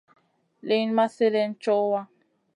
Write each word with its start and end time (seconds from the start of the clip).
Liyn 0.67 0.89
ma 0.95 1.05
slèdeyn 1.13 1.53
co 1.63 1.75
wa. 1.91 2.01